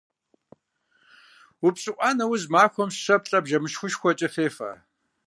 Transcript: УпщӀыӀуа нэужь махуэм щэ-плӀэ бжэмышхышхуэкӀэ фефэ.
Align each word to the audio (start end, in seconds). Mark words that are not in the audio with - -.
УпщӀыӀуа 1.65 2.09
нэужь 2.17 2.45
махуэм 2.53 2.89
щэ-плӀэ 3.01 3.39
бжэмышхышхуэкӀэ 3.43 4.27
фефэ. 4.33 4.71